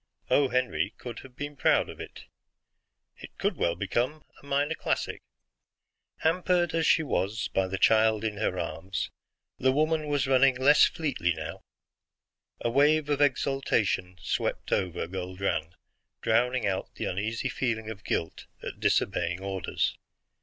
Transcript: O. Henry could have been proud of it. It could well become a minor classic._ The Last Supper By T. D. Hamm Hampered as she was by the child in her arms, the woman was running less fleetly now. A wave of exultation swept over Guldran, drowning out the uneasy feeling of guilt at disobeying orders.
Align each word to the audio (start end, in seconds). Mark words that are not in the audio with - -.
O. 0.31 0.49
Henry 0.49 0.95
could 0.97 1.19
have 1.19 1.35
been 1.35 1.55
proud 1.55 1.87
of 1.87 1.99
it. 1.99 2.23
It 3.19 3.37
could 3.37 3.55
well 3.55 3.75
become 3.75 4.23
a 4.41 4.45
minor 4.47 4.73
classic._ 4.73 5.19
The 6.23 6.23
Last 6.23 6.23
Supper 6.23 6.31
By 6.31 6.31
T. 6.31 6.31
D. 6.31 6.31
Hamm 6.31 6.35
Hampered 6.63 6.73
as 6.79 6.87
she 6.87 7.03
was 7.03 7.47
by 7.49 7.67
the 7.67 7.77
child 7.77 8.23
in 8.23 8.37
her 8.37 8.57
arms, 8.57 9.11
the 9.59 9.71
woman 9.71 10.07
was 10.07 10.25
running 10.25 10.55
less 10.55 10.85
fleetly 10.85 11.35
now. 11.35 11.61
A 12.61 12.71
wave 12.71 13.09
of 13.11 13.21
exultation 13.21 14.17
swept 14.19 14.71
over 14.71 15.05
Guldran, 15.05 15.75
drowning 16.23 16.65
out 16.65 16.95
the 16.95 17.05
uneasy 17.05 17.49
feeling 17.49 17.91
of 17.91 18.03
guilt 18.03 18.47
at 18.63 18.79
disobeying 18.79 19.39
orders. 19.39 19.99